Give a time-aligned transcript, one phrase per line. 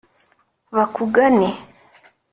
[0.75, 1.49] bakugane